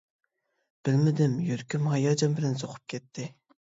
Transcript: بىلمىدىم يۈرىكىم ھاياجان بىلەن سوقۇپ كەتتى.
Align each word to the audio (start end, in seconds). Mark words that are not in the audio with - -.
بىلمىدىم 0.87 1.35
يۈرىكىم 1.49 1.85
ھاياجان 1.91 2.35
بىلەن 2.41 2.59
سوقۇپ 2.63 2.93
كەتتى. 2.95 3.29